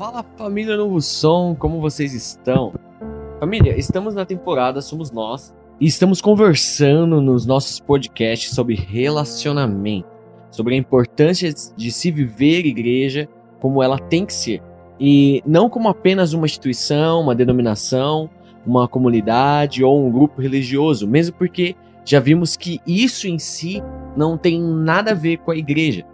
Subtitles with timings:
[0.00, 2.72] Fala família Novo Som, como vocês estão?
[3.38, 10.08] Família, estamos na temporada Somos Nós e estamos conversando nos nossos podcasts sobre relacionamento,
[10.50, 13.28] sobre a importância de se viver igreja
[13.60, 14.62] como ela tem que ser
[14.98, 18.30] e não como apenas uma instituição, uma denominação,
[18.66, 21.76] uma comunidade ou um grupo religioso, mesmo porque
[22.06, 23.82] já vimos que isso em si
[24.16, 26.06] não tem nada a ver com a igreja.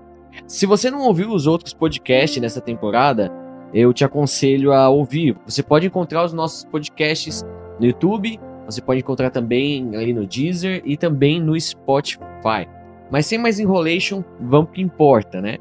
[0.45, 5.37] Se você não ouviu os outros podcasts nessa temporada, eu te aconselho a ouvir.
[5.45, 7.45] Você pode encontrar os nossos podcasts
[7.79, 12.69] no YouTube, você pode encontrar também ali no Deezer e também no Spotify.
[13.11, 15.59] Mas sem mais enrolation, vamos que importa, né?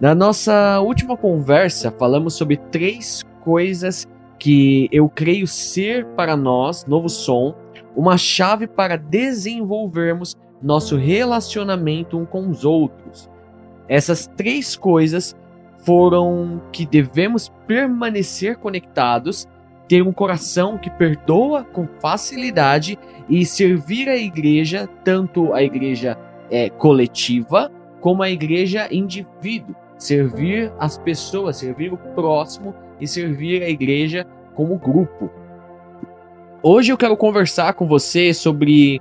[0.00, 4.06] Na nossa última conversa, falamos sobre três coisas
[4.38, 7.54] que eu creio ser para nós, Novo Som,
[7.94, 13.30] uma chave para desenvolvermos nosso relacionamento um com os outros.
[13.88, 15.36] Essas três coisas
[15.82, 19.48] foram que devemos permanecer conectados,
[19.88, 26.16] ter um coração que perdoa com facilidade e servir a igreja, tanto a igreja
[26.50, 29.74] é, coletiva como a igreja indivíduo.
[29.98, 35.30] Servir as pessoas, servir o próximo e servir a igreja como grupo.
[36.62, 39.00] Hoje eu quero conversar com você sobre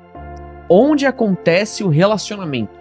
[0.70, 2.81] onde acontece o relacionamento.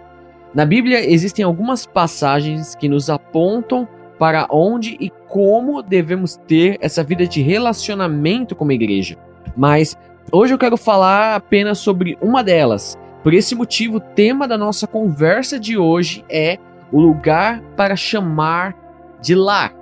[0.53, 3.87] Na Bíblia existem algumas passagens que nos apontam
[4.19, 9.17] para onde e como devemos ter essa vida de relacionamento com a igreja.
[9.55, 9.97] Mas
[10.29, 12.97] hoje eu quero falar apenas sobre uma delas.
[13.23, 16.57] Por esse motivo, o tema da nossa conversa de hoje é
[16.91, 18.75] o lugar para chamar
[19.21, 19.73] de lar.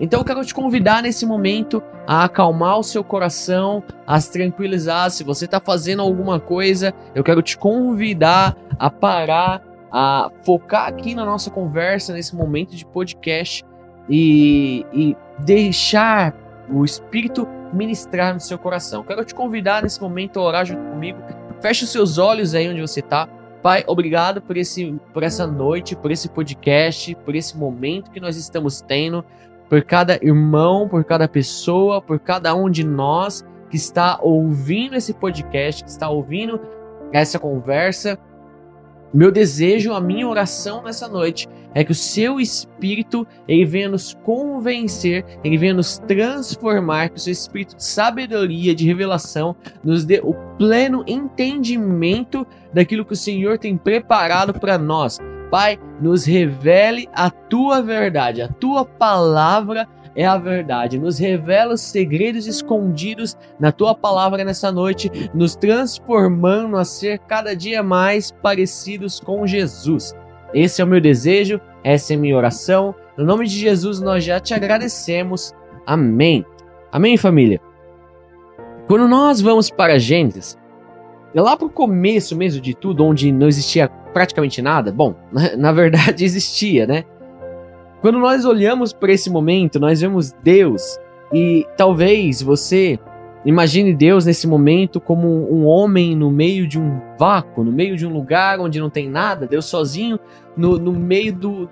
[0.00, 5.10] Então eu quero te convidar nesse momento a acalmar o seu coração, a se tranquilizar.
[5.10, 11.14] Se você está fazendo alguma coisa, eu quero te convidar a parar a focar aqui
[11.14, 13.64] na nossa conversa, nesse momento de podcast
[14.08, 16.34] e, e deixar
[16.70, 19.02] o Espírito ministrar no seu coração.
[19.02, 21.18] Quero te convidar nesse momento a orar junto comigo.
[21.60, 23.28] Feche os seus olhos aí onde você está.
[23.62, 28.36] Pai, obrigado por, esse, por essa noite, por esse podcast, por esse momento que nós
[28.36, 29.24] estamos tendo,
[29.68, 35.12] por cada irmão, por cada pessoa, por cada um de nós que está ouvindo esse
[35.12, 36.60] podcast, que está ouvindo
[37.12, 38.18] essa conversa.
[39.12, 44.14] Meu desejo, a minha oração nessa noite é que o seu espírito ele venha nos
[44.22, 50.20] convencer, ele venha nos transformar, que o seu espírito de sabedoria, de revelação, nos dê
[50.22, 55.18] o pleno entendimento daquilo que o Senhor tem preparado para nós.
[55.50, 60.98] Pai, nos revele a tua verdade, a tua palavra é a verdade.
[60.98, 67.54] Nos revela os segredos escondidos na tua palavra nessa noite, nos transformando a ser cada
[67.54, 70.14] dia mais parecidos com Jesus.
[70.54, 72.94] Esse é o meu desejo, essa é a minha oração.
[73.16, 75.52] No nome de Jesus, nós já te agradecemos.
[75.86, 76.44] Amém.
[76.90, 77.60] Amém, família?
[78.86, 80.56] Quando nós vamos para Gênesis,
[81.34, 85.72] lá para o começo mesmo de tudo, onde não existia praticamente nada, bom, na, na
[85.72, 87.04] verdade existia, né?
[88.00, 90.98] Quando nós olhamos para esse momento, nós vemos Deus
[91.32, 92.98] e talvez você
[93.44, 98.06] imagine Deus nesse momento como um homem no meio de um vácuo, no meio de
[98.06, 100.18] um lugar onde não tem nada, Deus sozinho
[100.56, 101.68] no, no meio do,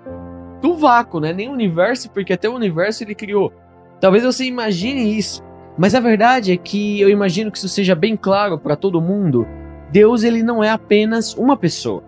[0.60, 1.32] do vácuo, né?
[1.32, 3.52] Nem o universo, porque até o universo ele criou.
[4.00, 5.44] Talvez você imagine isso,
[5.78, 9.46] mas a verdade é que eu imagino que isso seja bem claro para todo mundo.
[9.92, 12.02] Deus ele não é apenas uma pessoa,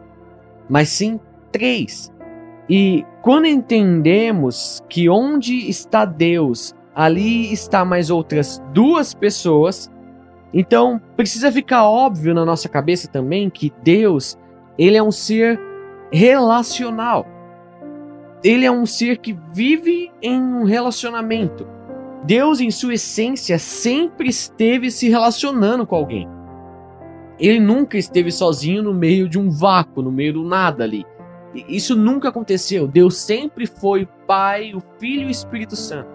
[0.69, 1.21] mas sim
[1.53, 2.13] três.
[2.69, 9.91] E quando entendemos que onde está Deus, ali está mais outras duas pessoas,
[10.53, 14.37] então precisa ficar óbvio na nossa cabeça também que Deus,
[14.79, 15.59] ele é um ser
[16.13, 17.27] relacional.
[18.45, 21.67] Ele é um ser que vive em um relacionamento.
[22.25, 26.29] Deus, em sua essência, sempre esteve se relacionando com alguém.
[27.39, 31.05] Ele nunca esteve sozinho no meio de um vácuo, no meio do nada ali.
[31.55, 32.87] Isso nunca aconteceu.
[32.87, 36.09] Deus sempre foi Pai, o Filho e o Espírito Santo.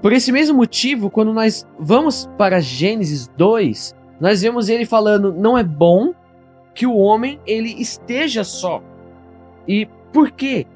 [0.00, 5.56] Por esse mesmo motivo, quando nós vamos para Gênesis 2, nós vemos ele falando: não
[5.56, 6.12] é bom
[6.74, 8.82] que o homem ele esteja só.
[9.66, 10.66] E por quê?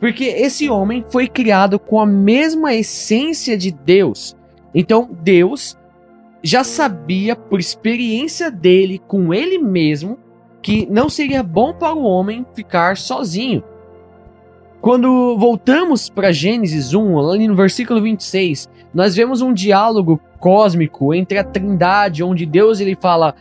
[0.00, 4.36] Porque esse homem foi criado com a mesma essência de Deus.
[4.74, 5.76] Então Deus
[6.42, 10.18] já sabia por experiência dele com ele mesmo
[10.62, 13.62] que não seria bom para o homem ficar sozinho.
[14.80, 21.38] Quando voltamos para Gênesis 1, ali no versículo 26, nós vemos um diálogo cósmico entre
[21.38, 23.34] a Trindade, onde Deus ele fala: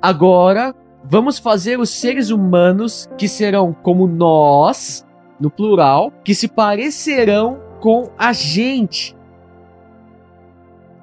[0.00, 0.74] "Agora
[1.04, 5.06] vamos fazer os seres humanos que serão como nós,
[5.38, 9.16] no plural, que se parecerão com a gente.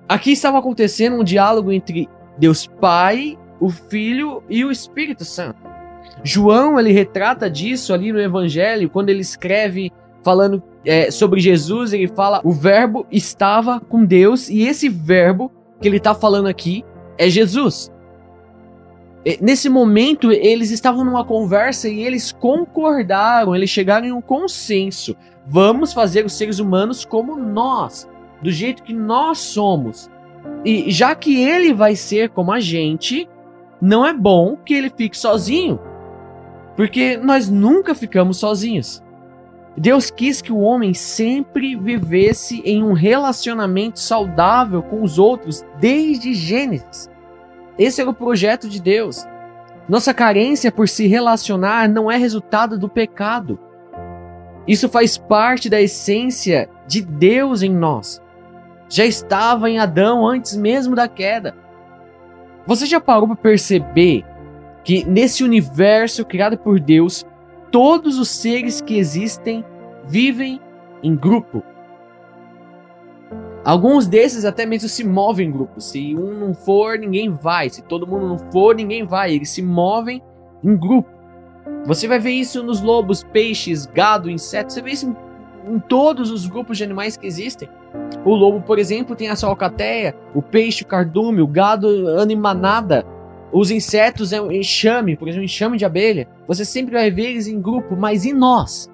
[0.07, 5.57] Aqui estava acontecendo um diálogo entre Deus Pai, o Filho e o Espírito Santo.
[6.21, 9.89] João ele retrata disso ali no Evangelho quando ele escreve
[10.21, 15.50] falando é, sobre Jesus, ele fala o Verbo estava com Deus e esse Verbo
[15.80, 16.83] que ele está falando aqui
[17.18, 17.89] é Jesus.
[19.39, 25.16] Nesse momento, eles estavam numa conversa e eles concordaram, eles chegaram em um consenso.
[25.48, 28.09] Vamos fazer os seres humanos como nós,
[28.42, 30.12] do jeito que nós somos.
[30.66, 33.30] E já que ele vai ser como a gente,
[33.83, 35.77] não é bom que ele fique sozinho.
[36.74, 39.03] Porque nós nunca ficamos sozinhos.
[39.75, 46.33] Deus quis que o homem sempre vivesse em um relacionamento saudável com os outros desde
[46.33, 47.09] Gênesis.
[47.77, 49.25] Esse era o projeto de Deus.
[49.89, 53.59] Nossa carência por se relacionar não é resultado do pecado.
[54.65, 58.21] Isso faz parte da essência de Deus em nós.
[58.88, 61.62] Já estava em Adão antes mesmo da queda.
[62.65, 64.24] Você já parou para perceber
[64.83, 67.25] que nesse universo criado por Deus,
[67.71, 69.65] todos os seres que existem
[70.06, 70.62] vivem
[71.01, 71.63] em grupo?
[73.65, 75.86] Alguns desses até mesmo se movem em grupos.
[75.86, 77.69] Se um não for, ninguém vai.
[77.69, 79.33] Se todo mundo não for, ninguém vai.
[79.33, 80.21] Eles se movem
[80.63, 81.09] em grupo.
[81.86, 84.74] Você vai ver isso nos lobos, peixes, gado, insetos.
[84.74, 85.07] Você vê isso
[85.66, 87.69] em, em todos os grupos de animais que existem.
[88.25, 90.16] O lobo, por exemplo, tem a sua alcateia.
[90.34, 91.42] O peixe, o cardume.
[91.42, 93.06] O gado anda manada.
[93.51, 96.28] Os insetos é um enxame, por exemplo, um enxame de abelha.
[96.48, 97.95] Você sempre vai ver eles em grupo.
[97.95, 98.90] Mas e nós?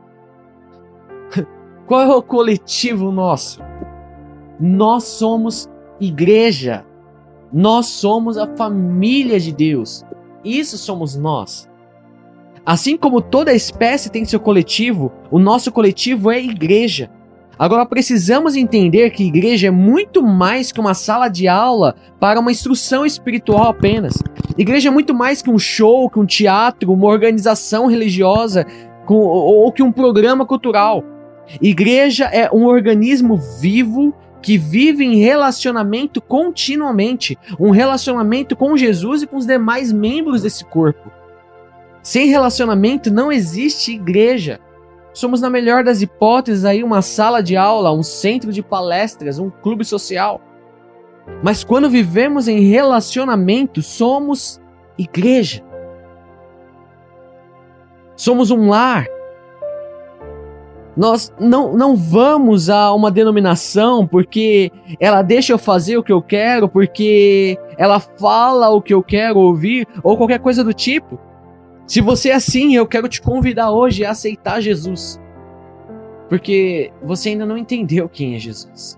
[1.88, 3.62] Qual é o coletivo nosso?
[4.60, 5.69] Nós somos
[6.00, 6.86] igreja.
[7.51, 10.06] Nós somos a família de Deus.
[10.44, 11.69] Isso somos nós.
[12.66, 17.10] Assim como toda espécie tem seu coletivo, o nosso coletivo é igreja.
[17.59, 22.51] Agora precisamos entender que igreja é muito mais que uma sala de aula para uma
[22.51, 24.13] instrução espiritual apenas.
[24.57, 28.65] Igreja é muito mais que um show, que um teatro, uma organização religiosa
[29.06, 31.03] com, ou que um programa cultural.
[31.61, 39.27] Igreja é um organismo vivo que vive em relacionamento continuamente, um relacionamento com Jesus e
[39.27, 41.12] com os demais membros desse corpo.
[42.01, 44.62] Sem relacionamento não existe igreja.
[45.13, 49.50] Somos, na melhor das hipóteses, aí uma sala de aula, um centro de palestras, um
[49.50, 50.39] clube social.
[51.44, 54.61] Mas quando vivemos em relacionamento, somos
[54.97, 55.63] igreja.
[58.15, 59.07] Somos um lar,
[61.00, 64.69] nós não, não vamos a uma denominação porque
[65.00, 69.39] ela deixa eu fazer o que eu quero, porque ela fala o que eu quero
[69.39, 71.17] ouvir, ou qualquer coisa do tipo.
[71.89, 75.19] Se você é assim, eu quero te convidar hoje a aceitar Jesus.
[76.30, 78.95] Porque você ainda não entendeu quem é Jesus.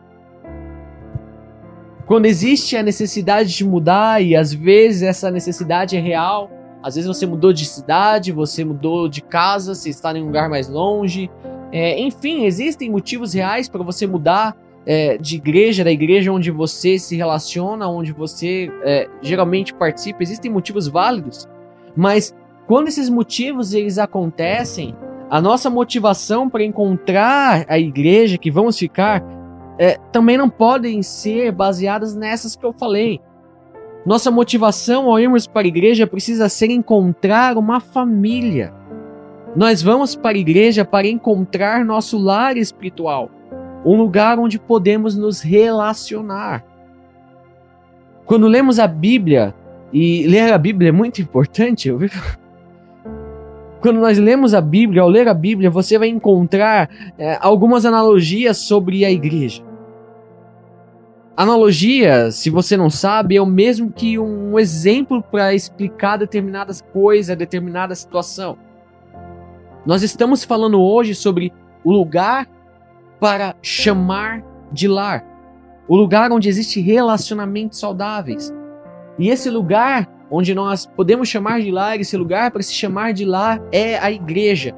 [2.06, 6.52] Quando existe a necessidade de mudar, e às vezes essa necessidade é real,
[6.84, 10.50] às vezes você mudou de cidade, você mudou de casa, você está em um lugar
[10.50, 11.32] mais longe,
[11.72, 14.54] é, enfim, existem motivos reais para você mudar
[14.86, 20.22] é, de igreja, da igreja onde você se relaciona, onde você é, geralmente participa.
[20.22, 21.48] Existem motivos válidos,
[21.96, 22.36] mas
[22.72, 24.96] quando esses motivos eles acontecem,
[25.30, 29.22] a nossa motivação para encontrar a igreja que vamos ficar
[29.78, 33.20] é, também não podem ser baseadas nessas que eu falei.
[34.06, 38.74] Nossa motivação ao irmos para a igreja precisa ser encontrar uma família.
[39.54, 43.30] Nós vamos para a igreja para encontrar nosso lar espiritual,
[43.84, 46.64] um lugar onde podemos nos relacionar.
[48.24, 49.54] Quando lemos a Bíblia,
[49.92, 51.98] e ler a Bíblia é muito importante, eu
[53.82, 58.58] quando nós lemos a Bíblia, ao ler a Bíblia, você vai encontrar é, algumas analogias
[58.60, 59.64] sobre a igreja.
[61.36, 67.36] Analogia, se você não sabe, é o mesmo que um exemplo para explicar determinadas coisas,
[67.36, 68.58] determinada situação.
[69.84, 71.52] Nós estamos falando hoje sobre
[71.84, 72.48] o lugar
[73.20, 75.26] para chamar de lar.
[75.88, 78.54] O lugar onde existe relacionamentos saudáveis.
[79.18, 83.26] E esse lugar onde nós podemos chamar de lar, esse lugar para se chamar de
[83.26, 84.74] lar é a igreja.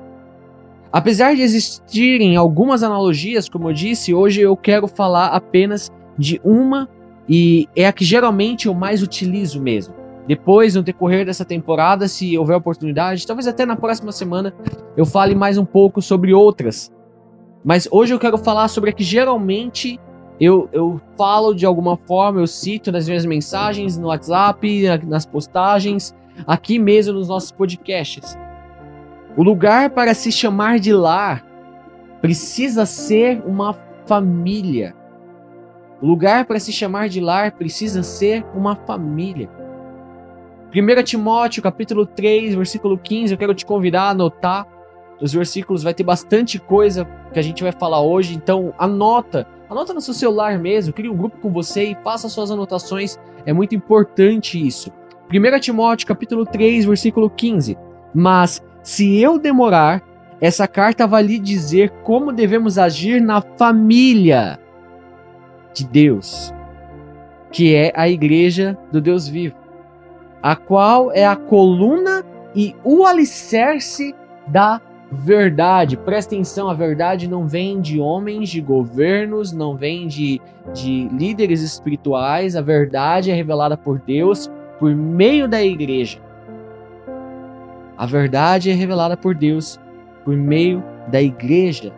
[0.91, 6.89] Apesar de existirem algumas analogias, como eu disse, hoje eu quero falar apenas de uma
[7.29, 9.93] e é a que geralmente eu mais utilizo mesmo.
[10.27, 14.53] Depois, no decorrer dessa temporada, se houver oportunidade, talvez até na próxima semana,
[14.95, 16.91] eu fale mais um pouco sobre outras.
[17.63, 19.99] Mas hoje eu quero falar sobre a que geralmente
[20.43, 26.15] eu, eu falo de alguma forma, eu cito nas minhas mensagens, no WhatsApp, nas postagens,
[26.47, 28.37] aqui mesmo nos nossos podcasts.
[29.37, 31.45] O lugar para se chamar de lar
[32.21, 33.73] precisa ser uma
[34.05, 34.95] família.
[36.01, 39.49] O lugar para se chamar de lar precisa ser uma família.
[40.75, 44.67] 1 Timóteo, capítulo 3, versículo 15, eu quero te convidar a anotar
[45.21, 49.93] os versículos, vai ter bastante coisa que a gente vai falar hoje, então anota, anota
[49.93, 53.75] no seu celular mesmo, crie um grupo com você e faça suas anotações, é muito
[53.75, 54.91] importante isso.
[55.31, 57.77] 1 Timóteo, capítulo 3, versículo 15.
[58.13, 60.03] Mas se eu demorar,
[60.39, 64.59] essa carta vai lhe dizer como devemos agir na família
[65.73, 66.53] de Deus,
[67.51, 69.55] que é a igreja do Deus vivo,
[70.41, 72.23] a qual é a coluna
[72.55, 74.13] e o alicerce
[74.47, 74.79] da
[75.13, 75.95] verdade.
[75.95, 80.41] Presta atenção, a verdade não vem de homens, de governos, não vem de,
[80.73, 86.19] de líderes espirituais, a verdade é revelada por Deus por meio da igreja.
[87.97, 89.79] A verdade é revelada por Deus
[90.25, 91.93] por meio da igreja,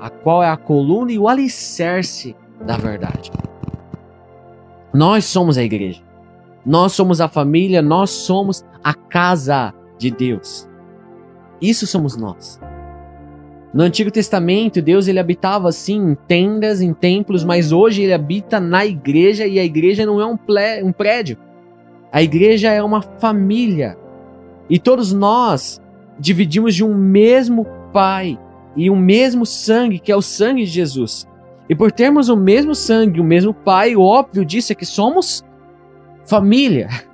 [0.00, 3.30] a qual é a coluna e o alicerce da verdade.
[4.92, 6.02] Nós somos a igreja.
[6.66, 10.67] Nós somos a família, nós somos a casa de Deus.
[11.60, 12.60] Isso somos nós.
[13.72, 18.58] No Antigo Testamento, Deus ele habitava assim em tendas, em templos, mas hoje ele habita
[18.58, 20.38] na igreja e a igreja não é um,
[20.84, 21.36] um prédio.
[22.10, 23.98] A igreja é uma família.
[24.70, 25.82] E todos nós
[26.18, 28.38] dividimos de um mesmo Pai
[28.76, 31.26] e um mesmo sangue, que é o sangue de Jesus.
[31.68, 35.44] E por termos o mesmo sangue, o mesmo Pai, o óbvio disso é que somos
[36.24, 36.88] família.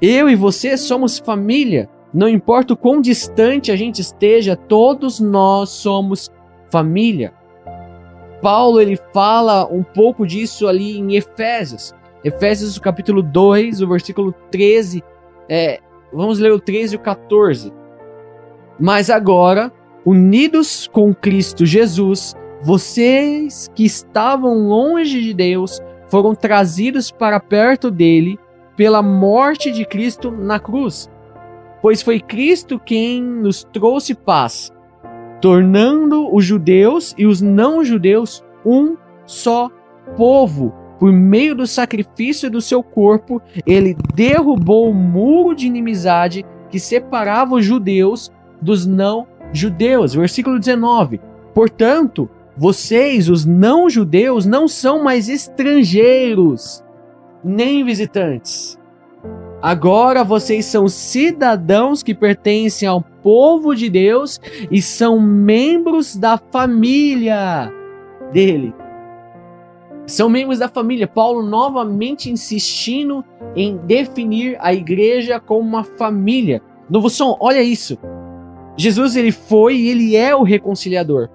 [0.00, 1.88] Eu e você somos família.
[2.14, 6.30] Não importa o quão distante a gente esteja, todos nós somos
[6.70, 7.34] família.
[8.40, 11.92] Paulo ele fala um pouco disso ali em Efésios.
[12.22, 15.02] Efésios capítulo 2, o versículo 13.
[15.48, 15.80] É,
[16.12, 17.72] vamos ler o 13 e o 14.
[18.78, 19.72] Mas agora,
[20.06, 28.38] unidos com Cristo Jesus, vocês que estavam longe de Deus foram trazidos para perto dele
[28.76, 31.10] pela morte de Cristo na cruz.
[31.84, 34.72] Pois foi Cristo quem nos trouxe paz,
[35.38, 39.68] tornando os judeus e os não-judeus um só
[40.16, 46.80] povo por meio do sacrifício do seu corpo, ele derrubou o muro de inimizade que
[46.80, 50.14] separava os judeus dos não-judeus.
[50.14, 51.20] Versículo 19.
[51.52, 56.82] Portanto, vocês, os não-judeus, não são mais estrangeiros,
[57.44, 58.82] nem visitantes.
[59.64, 64.38] Agora vocês são cidadãos que pertencem ao povo de Deus
[64.70, 67.72] e são membros da família
[68.30, 68.74] dele
[70.06, 71.06] são membros da família.
[71.06, 73.24] Paulo novamente insistindo
[73.56, 76.62] em definir a igreja como uma família.
[76.88, 77.98] Novo som, olha isso.
[78.76, 81.28] Jesus ele foi e ele é o reconciliador.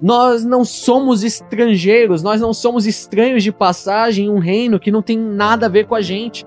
[0.00, 5.02] Nós não somos estrangeiros, nós não somos estranhos de passagem em um reino que não
[5.02, 6.44] tem nada a ver com a gente.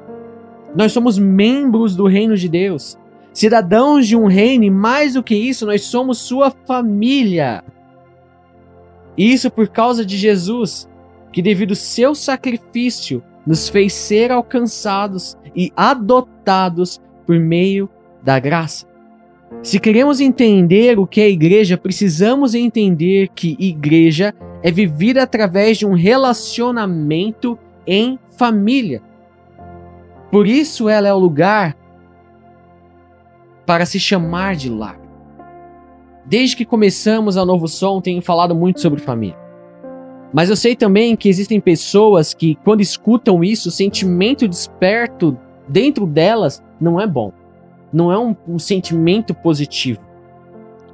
[0.76, 2.98] Nós somos membros do reino de Deus,
[3.34, 7.64] cidadãos de um reino e mais do que isso, nós somos sua família.
[9.18, 10.88] Isso por causa de Jesus
[11.32, 17.90] que devido ao seu sacrifício nos fez ser alcançados e adotados por meio
[18.24, 18.88] da graça.
[19.64, 25.86] Se queremos entender o que é igreja, precisamos entender que igreja é vivida através de
[25.86, 29.02] um relacionamento em família.
[30.32, 31.76] Por isso ela é o lugar
[33.66, 35.00] para se chamar de lar.
[36.26, 39.38] Desde que começamos a Novo Som, tenho falado muito sobre família.
[40.32, 46.06] Mas eu sei também que existem pessoas que, quando escutam isso, o sentimento desperto dentro
[46.06, 47.34] delas não é bom.
[47.92, 50.00] Não é um, um sentimento positivo.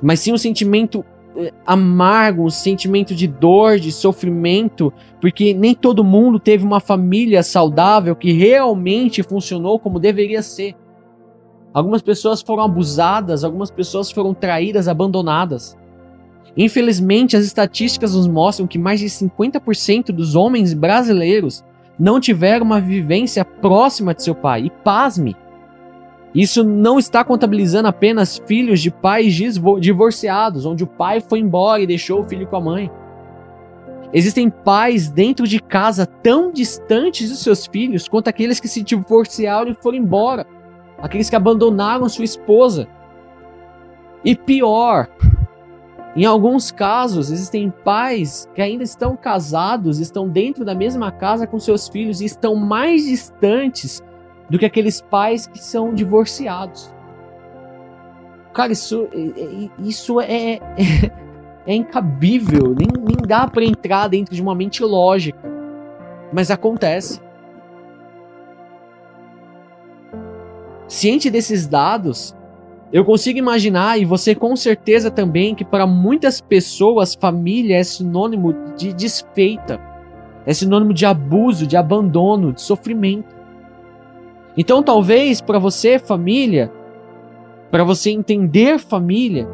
[0.01, 1.03] Mas sim um sentimento
[1.65, 8.15] amargo, um sentimento de dor, de sofrimento, porque nem todo mundo teve uma família saudável
[8.15, 10.75] que realmente funcionou como deveria ser.
[11.73, 15.77] Algumas pessoas foram abusadas, algumas pessoas foram traídas, abandonadas.
[16.55, 21.63] Infelizmente, as estatísticas nos mostram que mais de 50% dos homens brasileiros
[21.99, 24.65] não tiveram uma vivência próxima de seu pai.
[24.65, 25.35] E pasme,
[26.35, 29.33] isso não está contabilizando apenas filhos de pais
[29.79, 32.91] divorciados, onde o pai foi embora e deixou o filho com a mãe.
[34.11, 39.71] Existem pais dentro de casa tão distantes dos seus filhos quanto aqueles que se divorciaram
[39.71, 40.45] e foram embora,
[40.97, 42.85] aqueles que abandonaram sua esposa.
[44.23, 45.07] E pior,
[46.17, 51.59] em alguns casos, existem pais que ainda estão casados, estão dentro da mesma casa com
[51.59, 54.03] seus filhos e estão mais distantes
[54.49, 56.93] do que aqueles pais que são divorciados.
[58.53, 59.09] Cara, isso,
[59.79, 60.59] isso é, é,
[61.67, 65.39] é incabível, nem, nem dá para entrar dentro de uma mente lógica.
[66.31, 67.19] Mas acontece.
[70.87, 72.35] Ciente desses dados,
[72.93, 78.53] eu consigo imaginar, e você com certeza também, que para muitas pessoas, família é sinônimo
[78.77, 79.81] de desfeita,
[80.45, 83.34] é sinônimo de abuso, de abandono, de sofrimento.
[84.57, 86.71] Então, talvez para você, família,
[87.69, 89.47] para você entender família,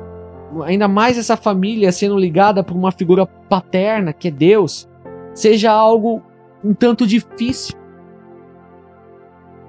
[0.64, 4.88] ainda mais essa família sendo ligada por uma figura paterna, que é Deus,
[5.34, 6.22] seja algo
[6.64, 7.76] um tanto difícil.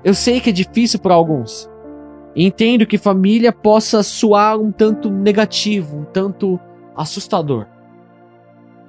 [0.04, 1.70] Eu sei que é difícil para alguns.
[2.34, 6.58] Entendo que família possa soar um tanto negativo, um tanto
[6.96, 7.66] assustador.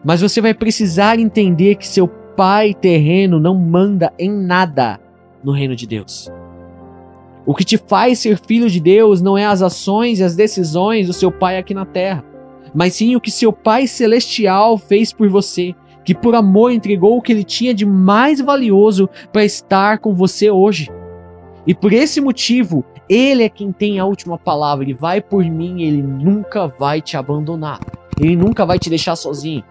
[0.04, 5.00] Mas você vai precisar entender que seu pai terreno não manda em nada
[5.44, 6.32] no reino de Deus.
[7.46, 11.08] O que te faz ser filho de Deus não é as ações e as decisões
[11.08, 12.24] do seu pai aqui na terra,
[12.74, 17.22] mas sim o que seu pai celestial fez por você, que por amor entregou o
[17.22, 20.90] que ele tinha de mais valioso para estar com você hoje.
[21.68, 24.84] E por esse motivo, ele é quem tem a última palavra.
[24.84, 27.80] Ele vai por mim, ele nunca vai te abandonar.
[28.20, 29.64] Ele nunca vai te deixar sozinho.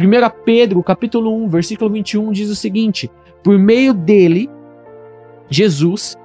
[0.00, 3.10] 1 Pedro, capítulo 1, versículo 21 diz o seguinte:
[3.42, 4.50] Por meio dele,
[5.48, 6.16] Jesus,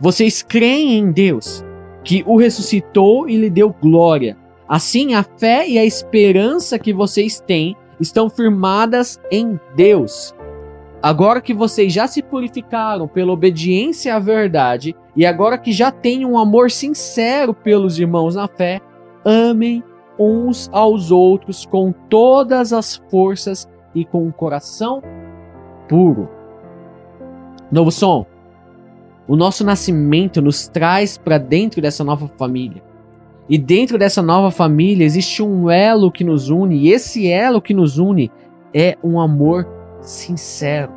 [0.00, 1.64] vocês creem em Deus,
[2.04, 4.36] que o ressuscitou e lhe deu glória.
[4.68, 10.34] Assim, a fé e a esperança que vocês têm estão firmadas em Deus.
[11.02, 16.26] Agora que vocês já se purificaram pela obediência à verdade, e agora que já têm
[16.26, 18.80] um amor sincero pelos irmãos na fé,
[19.24, 19.82] amem
[20.18, 25.02] uns aos outros com todas as forças e com o coração
[25.88, 26.28] puro.
[27.70, 28.26] Novo som.
[29.28, 32.82] O nosso nascimento nos traz para dentro dessa nova família.
[33.46, 37.74] E dentro dessa nova família existe um elo que nos une, e esse elo que
[37.74, 38.30] nos une
[38.72, 39.68] é um amor
[40.00, 40.92] sincero.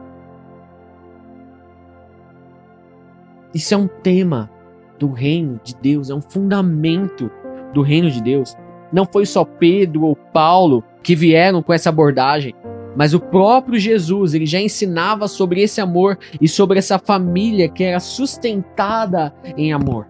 [3.54, 4.50] Isso é um tema
[4.98, 7.30] do reino de Deus, é um fundamento
[7.74, 8.56] do reino de Deus.
[8.94, 12.56] Não foi só Pedro ou Paulo que vieram com essa abordagem.
[12.96, 17.84] Mas o próprio Jesus, ele já ensinava sobre esse amor e sobre essa família que
[17.84, 20.08] era sustentada em amor.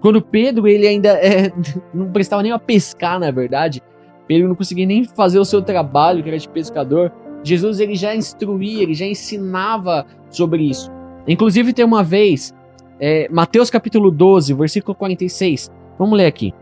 [0.00, 1.52] Quando Pedro, ele ainda é,
[1.92, 3.82] não prestava nem a pescar, na verdade,
[4.26, 7.12] Pedro não conseguia nem fazer o seu trabalho, que era de pescador.
[7.42, 10.90] Jesus, ele já instruía, ele já ensinava sobre isso.
[11.26, 12.54] Inclusive, tem uma vez,
[13.00, 15.70] é, Mateus capítulo 12, versículo 46.
[15.98, 16.54] Vamos ler aqui.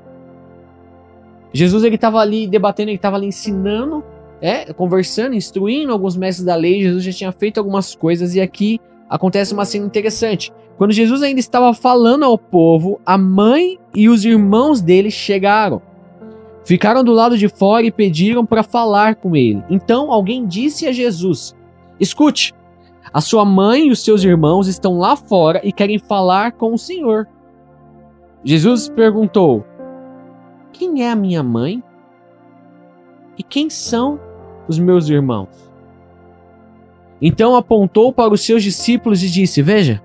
[1.53, 4.03] Jesus, ele estava ali debatendo, ele estava ali ensinando
[4.41, 8.81] é, conversando, instruindo alguns mestres da lei, Jesus já tinha feito algumas coisas e aqui
[9.09, 10.53] acontece uma cena interessante.
[10.77, 15.83] Quando Jesus ainda estava falando ao povo, a mãe e os irmãos dele chegaram.
[16.65, 19.63] Ficaram do lado de fora e pediram para falar com ele.
[19.69, 21.57] Então alguém disse a Jesus:
[21.99, 22.55] Escute,
[23.13, 26.79] a sua mãe e os seus irmãos estão lá fora e querem falar com o
[26.79, 27.27] Senhor.
[28.45, 29.65] Jesus perguntou:
[30.73, 31.83] Quem é a minha mãe?
[33.37, 34.21] E quem são
[34.69, 35.49] os meus irmãos.
[37.21, 40.01] Então apontou para os seus discípulos e disse: Veja,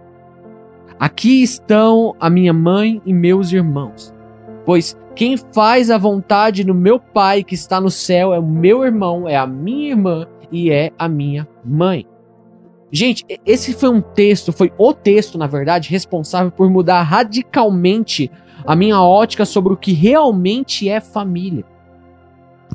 [0.99, 4.13] aqui estão a minha mãe e meus irmãos.
[4.65, 8.83] Pois quem faz a vontade do meu Pai que está no céu é o meu
[8.83, 12.07] irmão, é a minha irmã e é a minha mãe.
[12.91, 18.29] Gente, esse foi um texto, foi o texto, na verdade, responsável por mudar radicalmente
[18.65, 21.65] a minha ótica sobre o que realmente é família.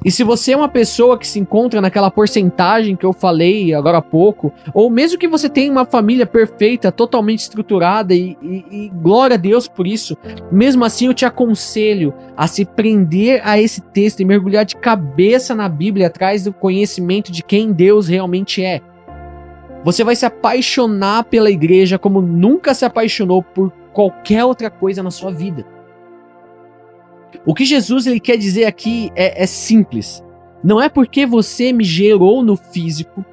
[0.05, 3.99] E se você é uma pessoa que se encontra naquela porcentagem que eu falei agora
[3.99, 8.89] há pouco, ou mesmo que você tenha uma família perfeita, totalmente estruturada, e, e, e,
[8.89, 10.17] glória a Deus por isso,
[10.53, 15.55] mesmo assim eu te aconselho a se prender a esse texto e mergulhar de cabeça
[15.55, 18.81] na Bíblia atrás do conhecimento de quem Deus realmente é.
[19.85, 25.11] Você vai se apaixonar pela igreja como nunca se apaixonou por qualquer outra coisa na
[25.11, 25.78] sua vida.
[27.47, 30.23] O que Jesus ele quer dizer aqui é, é simples.
[30.63, 33.25] Não é porque você me gerou no físico,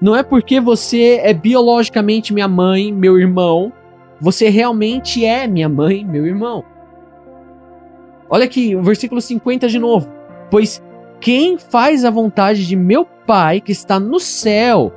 [0.00, 3.72] não é porque você é biologicamente minha mãe, meu irmão,
[4.20, 6.64] você realmente é minha mãe, meu irmão.
[8.30, 10.08] Olha aqui, o versículo 50 de novo.
[10.50, 10.82] Pois
[11.20, 14.92] quem faz a vontade de meu Pai que está no céu.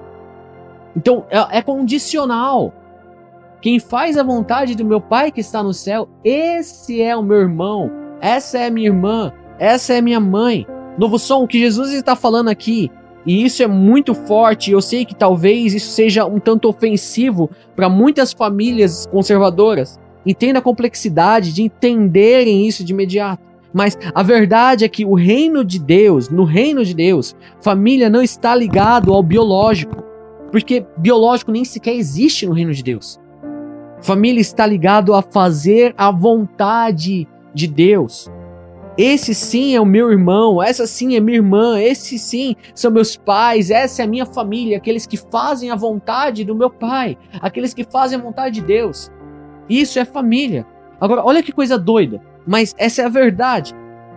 [0.95, 2.73] Então é, é condicional.
[3.61, 7.37] Quem faz a vontade do meu Pai que está no céu, esse é o meu
[7.37, 10.65] irmão, essa é minha irmã, essa é minha mãe.
[10.97, 12.91] Novo som, o que Jesus está falando aqui,
[13.25, 17.89] e isso é muito forte, eu sei que talvez isso seja um tanto ofensivo para
[17.89, 19.99] muitas famílias conservadoras.
[20.25, 23.43] Entenda a complexidade de entenderem isso de imediato.
[23.73, 28.21] Mas a verdade é que o reino de Deus, no reino de Deus, família não
[28.21, 30.03] está ligado ao biológico,
[30.51, 33.19] porque biológico nem sequer existe no reino de Deus.
[34.01, 38.29] Família está ligado a fazer a vontade de Deus.
[38.97, 43.15] Esse sim é o meu irmão, essa sim é minha irmã, esse sim são meus
[43.15, 47.73] pais, essa é a minha família, aqueles que fazem a vontade do meu pai, aqueles
[47.73, 49.09] que fazem a vontade de Deus.
[49.69, 50.65] Isso é família.
[50.99, 53.73] Agora, olha que coisa doida, mas essa é a verdade.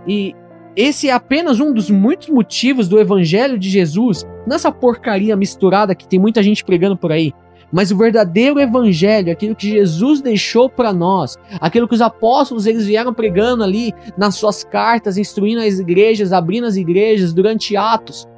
[0.07, 0.35] E
[0.77, 6.09] esse é apenas um dos muitos motivos do evangelho de Jesus, nessa porcaria misturada que
[6.09, 7.33] tem muita gente pregando por aí,
[7.74, 12.87] mas o verdadeiro evangelho, aquilo que Jesus deixou para nós, aquilo que os apóstolos eles
[12.87, 18.28] vieram pregando ali nas suas cartas, instruindo as igrejas, abrindo as igrejas durante Atos.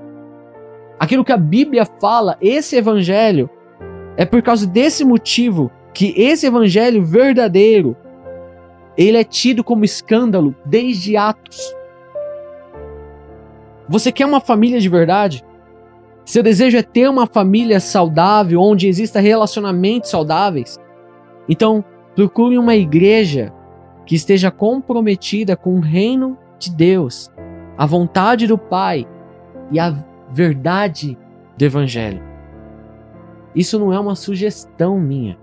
[0.99, 3.51] Aquilo que a Bíblia fala, esse evangelho
[4.17, 7.95] é por causa desse motivo que esse evangelho verdadeiro
[8.97, 11.61] ele é tido como escândalo desde Atos.
[13.87, 15.45] Você quer uma família de verdade?
[16.27, 20.77] Seu desejo é ter uma família saudável, onde exista relacionamentos saudáveis?
[21.49, 21.85] Então,
[22.17, 23.53] procure uma igreja
[24.05, 27.31] que esteja comprometida com o reino de Deus,
[27.79, 29.07] a vontade do Pai
[29.71, 29.95] e a
[30.29, 31.17] verdade
[31.57, 32.21] do Evangelho.
[33.55, 35.39] Isso não é uma sugestão minha.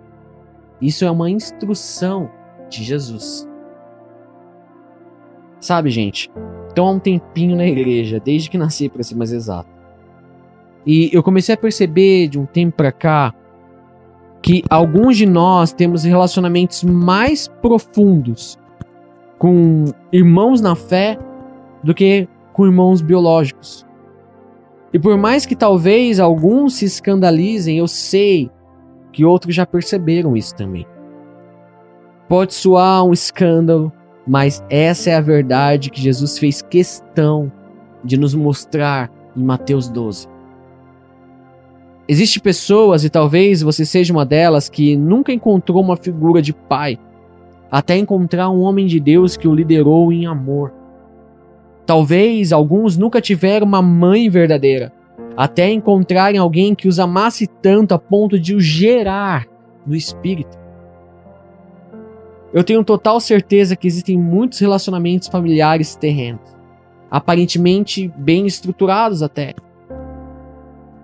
[0.82, 2.30] Isso é uma instrução
[2.70, 3.48] de Jesus.
[5.62, 6.30] Sabe, gente?
[6.74, 9.73] Então há um tempinho na igreja, desde que nasci, para ser mais exato.
[10.86, 13.34] E eu comecei a perceber de um tempo para cá
[14.42, 18.60] que alguns de nós temos relacionamentos mais profundos
[19.38, 21.18] com irmãos na fé
[21.82, 23.86] do que com irmãos biológicos.
[24.94, 28.52] E por mais que talvez alguns se escandalizem, eu sei
[29.12, 30.86] que outros já perceberam isso também.
[32.28, 33.92] Pode soar um escândalo,
[34.28, 37.52] mas essa é a verdade que Jesus fez questão
[38.04, 40.33] de nos mostrar em Mateus 12.
[42.08, 47.00] Existem pessoas, e talvez você seja uma delas, que nunca encontrou uma figura de pai,
[47.72, 50.74] até encontrar um homem de Deus que o liderou em amor.
[51.86, 54.92] Talvez alguns nunca tiveram uma mãe verdadeira,
[55.36, 59.48] até encontrarem alguém que os amasse tanto a ponto de o gerar
[59.86, 60.58] no espírito.
[62.54, 66.56] Eu tenho total certeza que existem muitos relacionamentos familiares terrenos,
[67.10, 69.56] aparentemente bem estruturados até,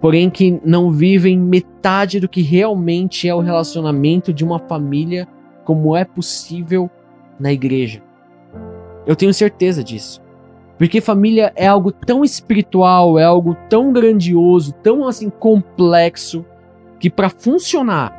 [0.01, 5.27] porém que não vivem metade do que realmente é o relacionamento de uma família
[5.65, 6.89] como é possível
[7.39, 8.01] na igreja.
[9.05, 10.21] Eu tenho certeza disso.
[10.77, 16.45] Porque família é algo tão espiritual, é algo tão grandioso, tão assim complexo,
[16.99, 18.17] que para funcionar,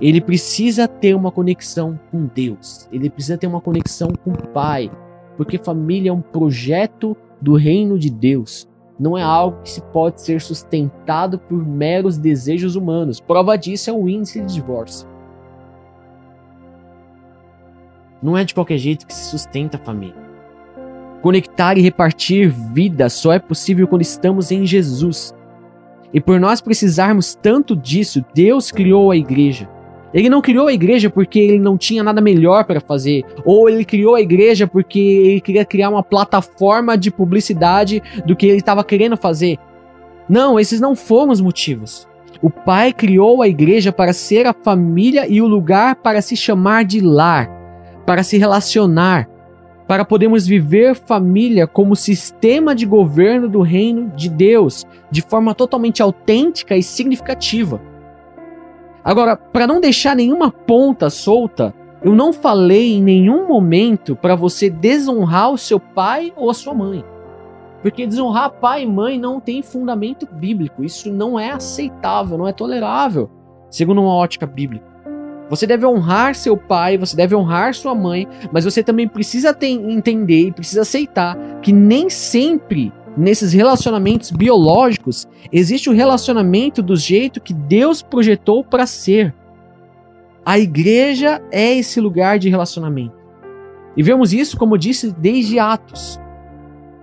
[0.00, 2.86] ele precisa ter uma conexão com Deus.
[2.92, 4.90] Ele precisa ter uma conexão com o Pai.
[5.36, 8.68] Porque família é um projeto do reino de Deus
[9.00, 13.18] não é algo que se pode ser sustentado por meros desejos humanos.
[13.18, 15.08] Prova disso é o índice de divórcio.
[18.22, 20.20] Não é de qualquer jeito que se sustenta a família.
[21.22, 25.34] Conectar e repartir vida só é possível quando estamos em Jesus.
[26.12, 29.66] E por nós precisarmos tanto disso, Deus criou a igreja.
[30.12, 33.84] Ele não criou a igreja porque ele não tinha nada melhor para fazer, ou ele
[33.84, 38.82] criou a igreja porque ele queria criar uma plataforma de publicidade do que ele estava
[38.82, 39.58] querendo fazer.
[40.28, 42.08] Não, esses não foram os motivos.
[42.42, 46.84] O Pai criou a igreja para ser a família e o lugar para se chamar
[46.84, 47.48] de lar,
[48.06, 49.28] para se relacionar,
[49.86, 56.00] para podermos viver família como sistema de governo do reino de Deus, de forma totalmente
[56.00, 57.80] autêntica e significativa.
[59.04, 64.70] Agora, para não deixar nenhuma ponta solta, eu não falei em nenhum momento para você
[64.70, 67.04] desonrar o seu pai ou a sua mãe.
[67.82, 70.84] Porque desonrar pai e mãe não tem fundamento bíblico.
[70.84, 73.30] Isso não é aceitável, não é tolerável,
[73.70, 74.90] segundo uma ótica bíblica.
[75.48, 80.46] Você deve honrar seu pai, você deve honrar sua mãe, mas você também precisa entender
[80.46, 87.52] e precisa aceitar que nem sempre nesses relacionamentos biológicos, existe o relacionamento do jeito que
[87.52, 89.34] Deus projetou para ser.
[90.44, 93.14] A igreja é esse lugar de relacionamento.
[93.96, 96.18] E vemos isso, como disse, desde Atos.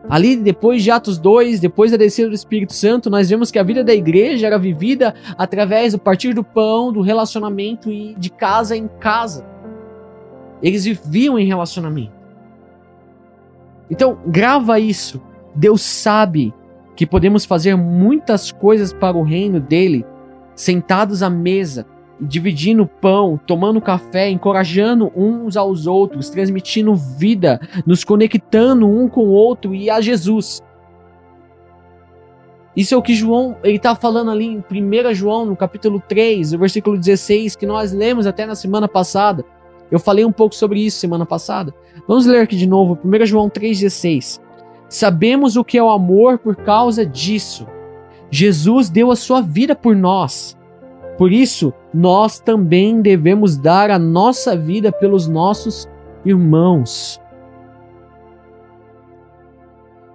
[0.09, 3.63] Ali, depois de Atos 2, depois da descida do Espírito Santo, nós vemos que a
[3.63, 8.75] vida da igreja era vivida através do partir do pão, do relacionamento e de casa
[8.75, 9.45] em casa.
[10.63, 12.13] Eles viviam em relacionamento.
[13.91, 15.21] Então, grava isso.
[15.57, 16.53] Deus sabe
[16.95, 20.05] que podemos fazer muitas coisas para o reino dele
[20.55, 21.85] sentados à mesa,
[22.21, 29.31] dividindo pão, tomando café, encorajando uns aos outros, transmitindo vida, nos conectando um com o
[29.31, 30.61] outro e a Jesus.
[32.75, 36.51] Isso é o que João, ele está falando ali em 1 João, no capítulo 3,
[36.51, 39.43] no versículo 16, que nós lemos até na semana passada.
[39.89, 41.73] Eu falei um pouco sobre isso semana passada.
[42.07, 44.46] Vamos ler aqui de novo, 1 João 3,16.
[44.89, 47.67] Sabemos o que é o amor por causa disso.
[48.29, 50.57] Jesus deu a sua vida por nós.
[51.17, 55.89] Por isso, nós também devemos dar a nossa vida pelos nossos
[56.23, 57.19] irmãos.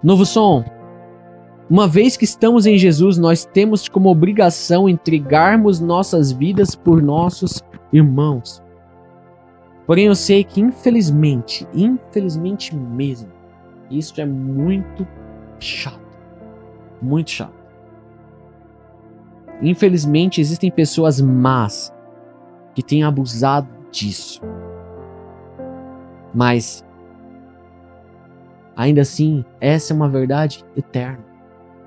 [0.01, 0.63] Novo som.
[1.69, 7.63] Uma vez que estamos em Jesus, nós temos como obrigação entregarmos nossas vidas por nossos
[7.91, 8.61] irmãos.
[9.85, 13.29] Porém, eu sei que infelizmente, infelizmente mesmo,
[13.97, 15.07] isso é muito
[15.59, 15.99] chato.
[17.01, 17.63] Muito chato.
[19.61, 21.93] Infelizmente, existem pessoas más
[22.73, 24.41] que têm abusado disso.
[26.33, 26.83] Mas,
[28.75, 31.23] ainda assim, essa é uma verdade eterna.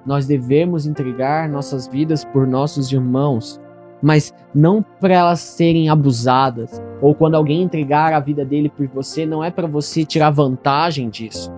[0.04, 3.60] Nós devemos entregar nossas vidas por nossos irmãos,
[4.00, 9.26] mas não para elas serem abusadas, ou quando alguém entregar a vida dele por você,
[9.26, 11.52] não é para você tirar vantagem disso.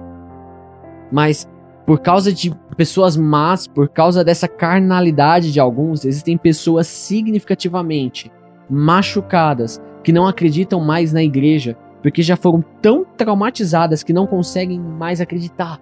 [1.11, 1.49] Mas
[1.87, 8.31] por causa de pessoas más, por causa dessa carnalidade de alguns, existem pessoas significativamente
[8.69, 14.79] machucadas que não acreditam mais na igreja, porque já foram tão traumatizadas que não conseguem
[14.79, 15.81] mais acreditar.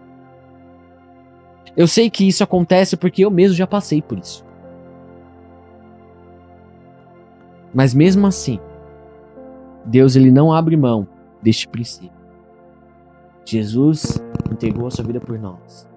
[1.76, 4.44] Eu sei que isso acontece porque eu mesmo já passei por isso.
[7.74, 8.58] Mas mesmo assim,
[9.84, 11.06] Deus ele não abre mão
[11.42, 12.15] deste princípio.
[13.46, 15.88] Jesus entregou a sua vida por nós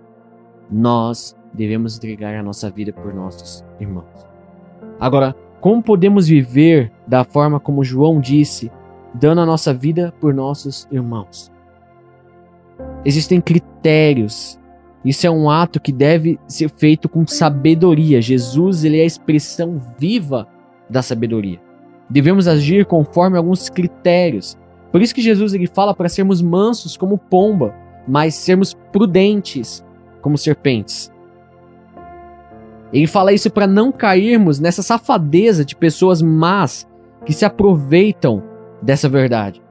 [0.71, 4.27] nós devemos entregar a nossa vida por nossos irmãos.
[4.99, 8.71] Agora, como podemos viver da forma como João disse,
[9.13, 11.51] dando a nossa vida por nossos irmãos?
[13.03, 14.59] Existem critérios.
[15.03, 18.21] Isso é um ato que deve ser feito com sabedoria.
[18.21, 20.47] Jesus, ele é a expressão viva
[20.89, 21.59] da sabedoria.
[22.09, 24.57] Devemos agir conforme alguns critérios.
[24.91, 27.75] Por isso que Jesus ele fala para sermos mansos como pomba,
[28.08, 29.86] mas sermos prudentes
[30.21, 31.12] como serpentes.
[32.91, 36.88] Ele fala isso para não cairmos nessa safadeza de pessoas más
[37.25, 38.43] que se aproveitam
[38.82, 39.62] dessa verdade.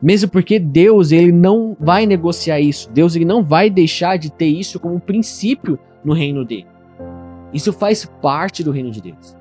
[0.00, 2.90] Mesmo porque Deus ele não vai negociar isso.
[2.90, 6.66] Deus ele não vai deixar de ter isso como princípio no reino dele.
[7.52, 9.36] Isso faz parte do reino de Deus.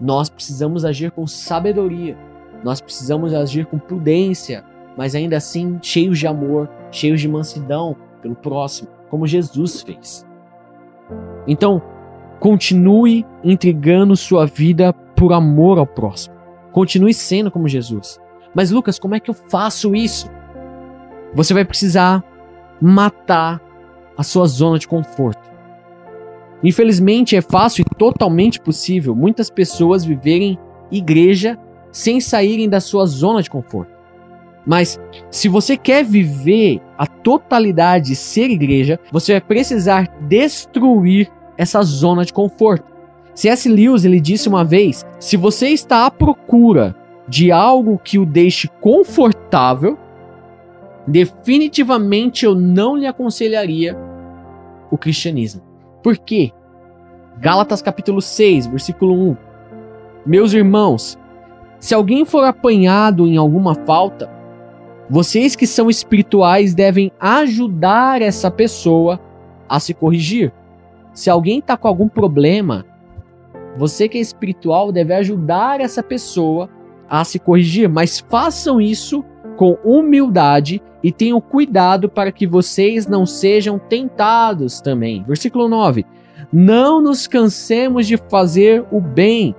[0.00, 2.16] Nós precisamos agir com sabedoria.
[2.64, 4.64] Nós precisamos agir com prudência,
[4.96, 10.26] mas ainda assim cheios de amor, cheios de mansidão pelo próximo como Jesus fez.
[11.46, 11.80] Então,
[12.40, 16.34] continue entregando sua vida por amor ao próximo.
[16.72, 18.20] Continue sendo como Jesus.
[18.52, 20.28] Mas, Lucas, como é que eu faço isso?
[21.32, 22.24] Você vai precisar
[22.82, 23.60] matar
[24.16, 25.48] a sua zona de conforto.
[26.60, 30.58] Infelizmente, é fácil e totalmente possível muitas pessoas viverem
[30.90, 31.56] igreja
[31.94, 33.94] sem saírem da sua zona de conforto.
[34.66, 34.98] Mas
[35.30, 42.24] se você quer viver a totalidade de ser igreja, você vai precisar destruir essa zona
[42.24, 42.92] de conforto.
[43.32, 43.68] C.S.
[43.68, 46.96] Lewis ele disse uma vez: se você está à procura
[47.28, 49.96] de algo que o deixe confortável,
[51.06, 53.96] definitivamente eu não lhe aconselharia
[54.90, 55.62] o cristianismo.
[56.02, 56.50] Por quê?
[57.38, 59.36] Gálatas capítulo 6, versículo 1.
[60.26, 61.18] Meus irmãos,
[61.84, 64.30] se alguém for apanhado em alguma falta,
[65.10, 69.20] vocês que são espirituais devem ajudar essa pessoa
[69.68, 70.50] a se corrigir.
[71.12, 72.86] Se alguém está com algum problema,
[73.76, 76.70] você que é espiritual deve ajudar essa pessoa
[77.06, 79.22] a se corrigir, mas façam isso
[79.58, 85.22] com humildade e tenham cuidado para que vocês não sejam tentados também.
[85.24, 86.06] Versículo 9:
[86.50, 89.54] Não nos cansemos de fazer o bem,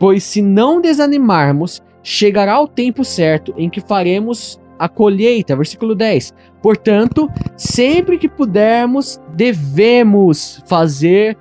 [0.00, 5.54] pois se não desanimarmos, chegará o tempo certo em que faremos a colheita.
[5.54, 6.34] Versículo 10.
[6.62, 11.36] Portanto, sempre que pudermos, devemos fazer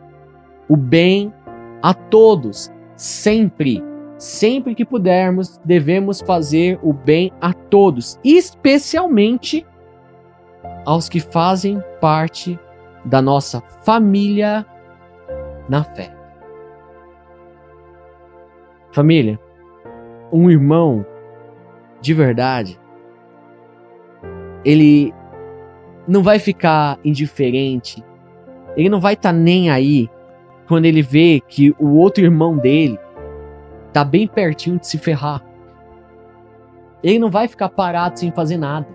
[0.67, 1.33] o bem
[1.81, 2.69] a todos.
[2.97, 3.81] Sempre.
[4.17, 9.65] Sempre que pudermos, devemos fazer o bem a todos, especialmente
[10.85, 12.59] aos que fazem parte
[13.05, 14.65] da nossa família
[15.69, 16.18] na fé.
[18.91, 19.39] Família,
[20.31, 21.05] um irmão
[22.01, 22.79] de verdade
[24.63, 25.13] ele
[26.07, 28.03] não vai ficar indiferente,
[28.75, 30.09] ele não vai estar tá nem aí
[30.67, 32.97] quando ele vê que o outro irmão dele
[33.91, 35.43] tá bem pertinho de se ferrar.
[37.03, 38.87] Ele não vai ficar parado sem fazer nada.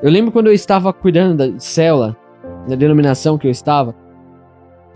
[0.00, 2.16] Eu lembro quando eu estava cuidando da célula,
[2.68, 3.94] na denominação que eu estava,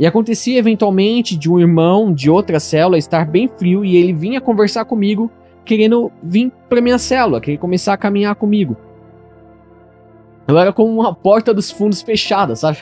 [0.03, 4.41] e acontecia eventualmente de um irmão de outra célula estar bem frio e ele vinha
[4.41, 5.31] conversar comigo,
[5.65, 8.77] querendo vir para minha célula, querer começar a caminhar comigo.
[10.49, 12.79] Eu era como uma porta dos fundos fechada, sabe?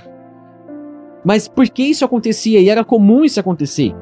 [1.22, 2.58] Mas por que isso acontecia?
[2.58, 3.94] E era comum isso acontecer.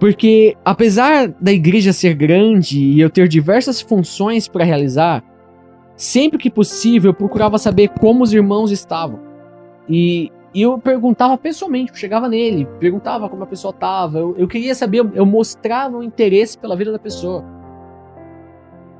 [0.00, 5.22] Porque apesar da igreja ser grande e eu ter diversas funções para realizar,
[5.94, 9.20] sempre que possível eu procurava saber como os irmãos estavam.
[9.86, 14.18] E, e eu perguntava pessoalmente, eu chegava nele, perguntava como a pessoa estava.
[14.18, 17.44] Eu, eu, queria saber, eu mostrava um interesse pela vida da pessoa.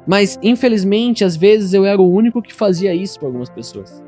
[0.06, 4.02] Mas infelizmente, às vezes eu era o único que fazia isso para algumas pessoas.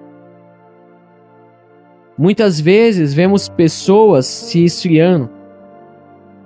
[2.17, 5.31] Muitas vezes vemos pessoas se esfriando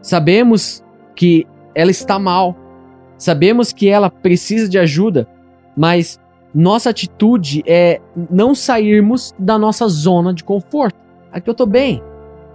[0.04, 0.84] Sabemos
[1.16, 2.54] que ela está mal.
[3.16, 5.26] Sabemos que ela precisa de ajuda,
[5.74, 6.20] mas
[6.54, 10.96] nossa atitude é não sairmos da nossa zona de conforto.
[11.32, 12.00] Aqui eu tô bem.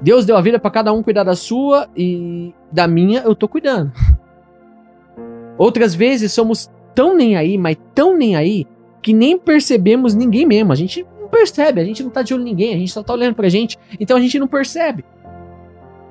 [0.01, 3.47] Deus deu a vida para cada um cuidar da sua e da minha eu tô
[3.47, 3.91] cuidando.
[5.57, 8.65] Outras vezes somos tão nem aí, mas tão nem aí,
[9.01, 10.71] que nem percebemos ninguém mesmo.
[10.71, 13.03] A gente não percebe, a gente não tá de olho em ninguém, a gente só
[13.03, 15.03] tá olhando pra gente, então a gente não percebe.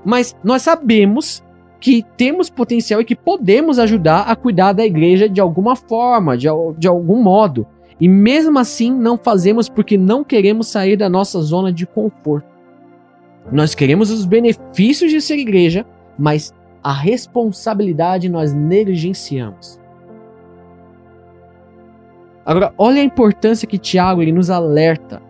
[0.04, 1.42] Mas nós sabemos
[1.80, 6.48] que temos potencial e que podemos ajudar a cuidar da igreja de alguma forma, de,
[6.76, 7.66] de algum modo.
[8.00, 12.46] E mesmo assim não fazemos porque não queremos sair da nossa zona de conforto.
[13.50, 15.84] Nós queremos os benefícios de ser igreja,
[16.18, 19.80] mas a responsabilidade nós negligenciamos.
[22.44, 25.20] Agora, olha a importância que Tiago ele nos alerta.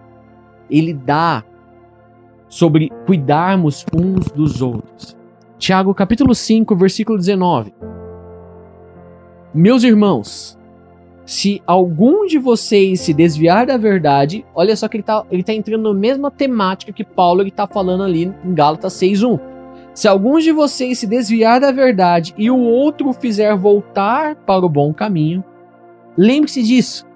[0.71, 1.43] Ele dá
[2.49, 5.17] sobre cuidarmos uns dos outros.
[5.59, 7.75] Tiago capítulo 5, versículo 19.
[9.53, 10.58] Meus irmãos,
[11.29, 15.53] se algum de vocês se desviar da verdade, olha só que ele está ele tá
[15.53, 19.39] entrando na mesma temática que Paulo está falando ali em Gálatas 6.1.
[19.93, 24.71] Se algum de vocês se desviar da verdade e o outro fizer voltar para o
[24.71, 25.45] bom caminho,
[26.17, 27.07] lembre-se disso.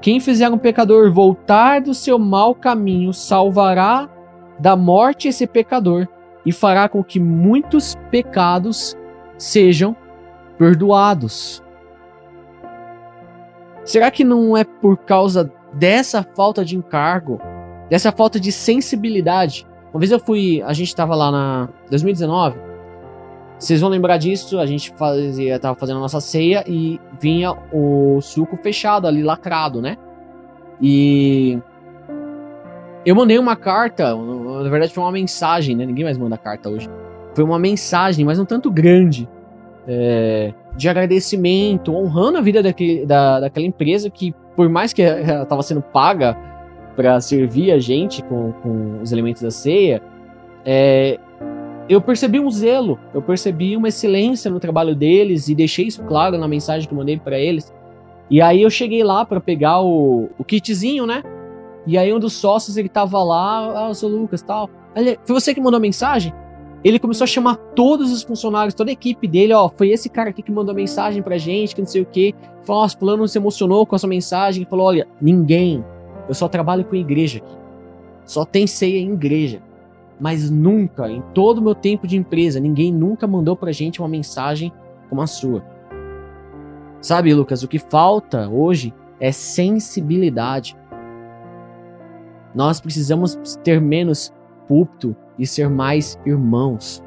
[0.00, 4.08] Quem fizer um pecador voltar do seu mau caminho salvará
[4.58, 6.08] da morte esse pecador
[6.44, 8.96] e fará com que muitos pecados
[9.38, 9.96] sejam
[10.58, 11.63] perdoados.
[13.84, 17.40] Será que não é por causa dessa falta de encargo,
[17.90, 19.66] dessa falta de sensibilidade?
[19.92, 22.58] Uma vez eu fui, a gente estava lá na 2019.
[23.58, 28.20] Vocês vão lembrar disso, a gente fazia, tava fazendo a nossa ceia e vinha o
[28.20, 29.96] suco fechado ali, lacrado, né?
[30.80, 31.58] E
[33.06, 35.86] eu mandei uma carta, na verdade foi uma mensagem, né?
[35.86, 36.88] Ninguém mais manda carta hoje.
[37.34, 39.28] Foi uma mensagem, mas um tanto grande,
[39.86, 45.42] é, de agradecimento, honrando a vida daquele, da, daquela empresa que, por mais que ela
[45.42, 46.36] estava sendo paga
[46.96, 50.02] para servir a gente com, com os elementos da ceia,
[50.64, 51.18] é,
[51.88, 56.38] eu percebi um zelo, eu percebi uma excelência no trabalho deles e deixei isso claro
[56.38, 57.72] na mensagem que mandei para eles.
[58.30, 61.22] E aí eu cheguei lá para pegar o, o kitzinho, né?
[61.86, 64.70] E aí um dos sócios, ele tava lá, ah, eu sou o Lucas tal.
[64.96, 66.32] Ele, foi você que mandou a mensagem?
[66.84, 70.28] Ele começou a chamar todos os funcionários, toda a equipe dele, ó, foi esse cara
[70.28, 72.34] aqui que mandou mensagem pra gente, que não sei o quê.
[72.62, 74.62] Falou, nossa, fulano se emocionou com essa mensagem.
[74.62, 75.82] Ele falou, olha, ninguém,
[76.28, 77.56] eu só trabalho com igreja aqui.
[78.26, 79.62] Só tem ceia em igreja.
[80.20, 84.08] Mas nunca, em todo o meu tempo de empresa, ninguém nunca mandou pra gente uma
[84.08, 84.70] mensagem
[85.08, 85.64] como a sua.
[87.00, 90.76] Sabe, Lucas, o que falta hoje é sensibilidade.
[92.54, 94.32] Nós precisamos ter menos
[94.68, 97.02] púlpito e ser mais irmãos.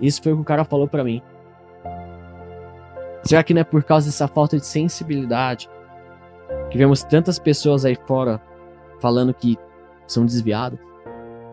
[0.00, 1.22] Isso foi o que o cara falou para mim.
[3.22, 5.68] Será que não é por causa dessa falta de sensibilidade
[6.70, 8.40] que vemos tantas pessoas aí fora
[9.00, 9.58] falando que
[10.06, 10.78] são desviadas,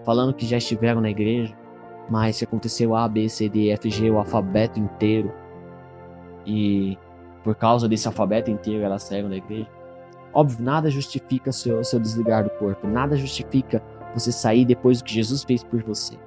[0.06, 1.56] falando que já estiveram na igreja,
[2.10, 5.32] mas se aconteceu A, B, C, D, F, G, o alfabeto inteiro
[6.46, 6.98] e
[7.44, 9.70] por causa desse alfabeto inteiro elas saíram da igreja.
[10.34, 13.82] Óbvio, nada justifica seu, seu desligar do corpo, nada justifica
[14.18, 16.18] você sair depois do que Jesus fez por você.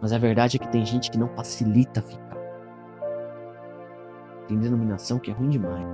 [0.00, 2.36] Mas a verdade é que tem gente que não facilita ficar.
[4.46, 5.86] Tem denominação que é ruim demais.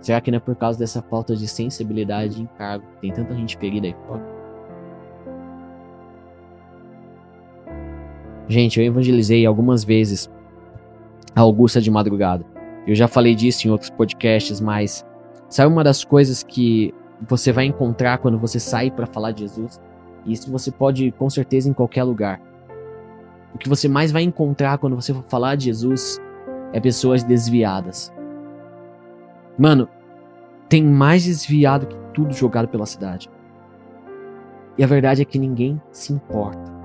[0.00, 3.34] Será que não é por causa dessa falta de sensibilidade e encargo que tem tanta
[3.34, 4.38] gente ferida aí fora?
[8.48, 10.30] Gente, eu evangelizei algumas vezes
[11.34, 12.44] a Augusta de madrugada.
[12.86, 15.04] Eu já falei disso em outros podcasts, mas
[15.48, 16.94] sabe uma das coisas que
[17.26, 19.80] você vai encontrar quando você sair para falar de Jesus?
[20.26, 22.40] Isso você pode com certeza em qualquer lugar.
[23.54, 26.20] o que você mais vai encontrar quando você for falar de Jesus
[26.72, 28.12] é pessoas desviadas.
[29.58, 29.88] Mano,
[30.68, 33.30] tem mais desviado que tudo jogado pela cidade.
[34.76, 36.78] E a verdade é que ninguém se importa.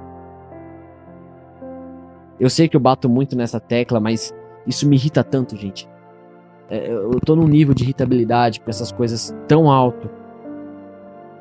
[2.40, 4.34] Eu sei que eu bato muito nessa tecla, mas
[4.66, 5.88] isso me irrita tanto, gente.
[6.70, 10.10] É, eu tô num nível de irritabilidade com essas coisas tão alto.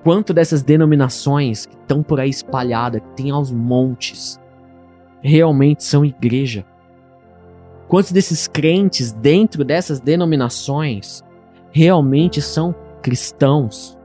[0.03, 4.40] Quanto dessas denominações que estão por aí espalhadas, que tem aos montes,
[5.20, 6.66] realmente são igreja?
[7.86, 11.22] Quantos desses crentes dentro dessas denominações
[11.70, 13.96] realmente são cristãos?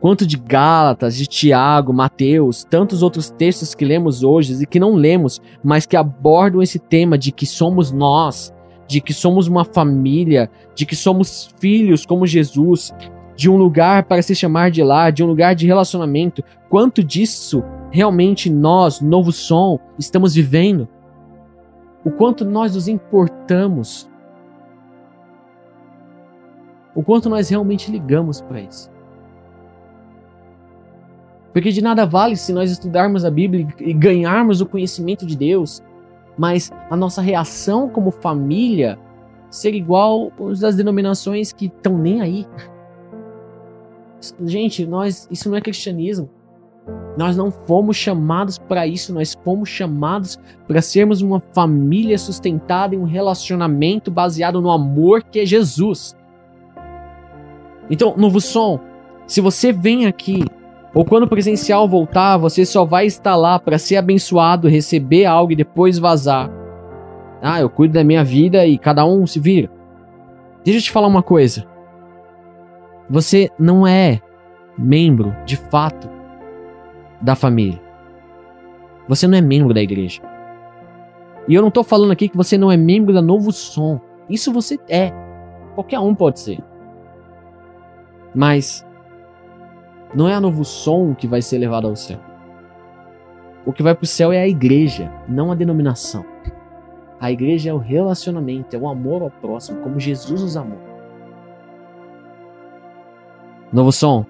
[0.00, 4.94] Quanto de Gálatas, de Tiago, Mateus, tantos outros textos que lemos hoje e que não
[4.94, 8.52] lemos, mas que abordam esse tema de que somos nós,
[8.86, 12.92] de que somos uma família, de que somos filhos como Jesus,
[13.36, 16.42] de um lugar para se chamar de lar, de um lugar de relacionamento.
[16.68, 20.88] Quanto disso realmente nós, Novo Som, estamos vivendo?
[22.04, 24.10] O quanto nós nos importamos?
[26.94, 28.90] O quanto nós realmente ligamos para isso?
[31.52, 35.82] Porque de nada vale se nós estudarmos a Bíblia e ganharmos o conhecimento de Deus,
[36.36, 38.98] mas a nossa reação como família
[39.48, 42.46] ser igual os das denominações que estão nem aí.
[44.44, 46.30] Gente, nós isso não é cristianismo.
[47.16, 52.98] Nós não fomos chamados para isso, nós fomos chamados para sermos uma família sustentada em
[52.98, 56.14] um relacionamento baseado no amor que é Jesus.
[57.88, 58.80] Então, novo som,
[59.26, 60.44] se você vem aqui
[60.92, 65.52] ou quando o presencial voltar, você só vai estar lá para ser abençoado, receber algo
[65.52, 66.50] e depois vazar.
[67.42, 69.70] Ah, eu cuido da minha vida e cada um se vira.
[70.64, 71.66] Deixa eu te falar uma coisa.
[73.08, 74.20] Você não é
[74.76, 76.08] membro, de fato,
[77.20, 77.80] da família.
[79.08, 80.20] Você não é membro da igreja.
[81.46, 84.00] E eu não estou falando aqui que você não é membro da Novo Som.
[84.28, 85.12] Isso você é.
[85.74, 86.62] Qualquer um pode ser.
[88.34, 88.86] Mas
[90.14, 92.18] não é a novo som que vai ser levado ao céu.
[93.66, 96.24] O que vai para o céu é a igreja, não a denominação.
[97.20, 100.93] A igreja é o relacionamento, é o amor ao próximo, como Jesus os amou.
[103.74, 104.24] Novo som.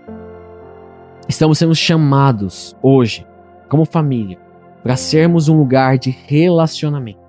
[1.28, 3.26] Estamos sendo chamados hoje,
[3.68, 4.38] como família,
[4.82, 7.20] para sermos um lugar de relacionamento.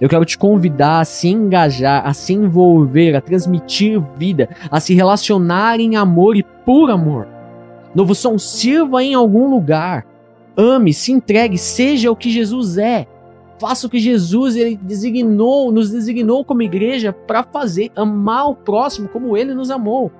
[0.00, 4.94] Eu quero te convidar a se engajar, a se envolver, a transmitir vida, a se
[4.94, 7.28] relacionar em amor e por amor.
[7.94, 10.04] Novo som, sirva em algum lugar.
[10.56, 13.06] Ame, se entregue, seja o que Jesus é.
[13.60, 19.08] Faça o que Jesus ele designou, nos designou como igreja para fazer, amar o próximo
[19.08, 20.10] como ele nos amou.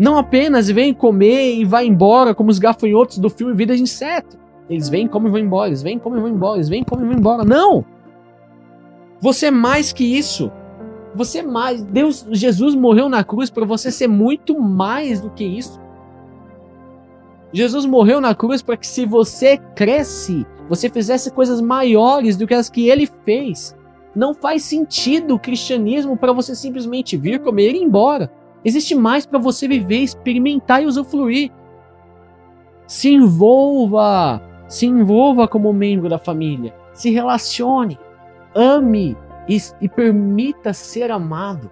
[0.00, 4.38] Não apenas vem comer e vai embora como os gafanhotos do filme Vida de Inseto.
[4.66, 7.04] Eles vêm, comem e vão embora, eles vêm, comem e vão embora, eles vêm, comem
[7.04, 7.44] e vão embora.
[7.44, 7.84] Não!
[9.20, 10.50] Você é mais que isso.
[11.14, 11.82] Você é mais.
[11.82, 15.78] Deus, Jesus morreu na cruz para você ser muito mais do que isso.
[17.52, 22.54] Jesus morreu na cruz para que se você cresce, você fizesse coisas maiores do que
[22.54, 23.76] as que ele fez.
[24.16, 28.39] Não faz sentido o cristianismo para você simplesmente vir, comer e ir embora.
[28.64, 31.50] Existe mais para você viver, experimentar e usufruir.
[32.86, 37.98] Se envolva, se envolva como membro da família, se relacione,
[38.54, 39.16] ame
[39.48, 41.70] e, e permita ser amado.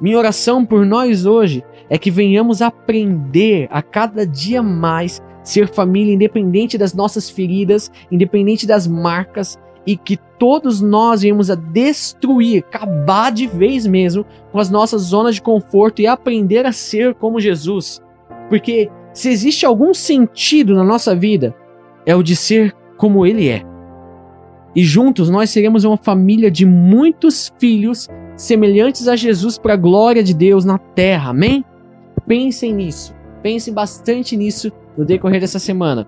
[0.00, 6.14] Minha oração por nós hoje é que venhamos aprender a cada dia mais ser família
[6.14, 9.58] independente das nossas feridas, independente das marcas
[9.88, 14.22] e que todos nós venhamos a destruir, acabar de vez mesmo
[14.52, 18.02] com as nossas zonas de conforto e aprender a ser como Jesus.
[18.50, 21.56] Porque se existe algum sentido na nossa vida,
[22.04, 23.62] é o de ser como ele é.
[24.76, 30.22] E juntos nós seremos uma família de muitos filhos semelhantes a Jesus para a glória
[30.22, 31.30] de Deus na terra.
[31.30, 31.64] Amém?
[32.26, 33.14] Pensem nisso.
[33.42, 36.06] Pensem bastante nisso no decorrer dessa semana.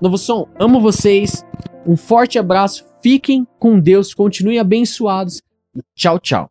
[0.00, 1.44] Novo Som, amo vocês.
[1.86, 2.84] Um forte abraço.
[3.02, 4.14] Fiquem com Deus.
[4.14, 5.42] Continuem abençoados.
[5.94, 6.50] Tchau, tchau.